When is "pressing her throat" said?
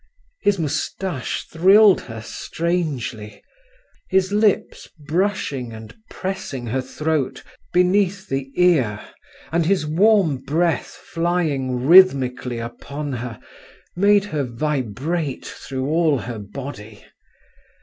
6.09-7.43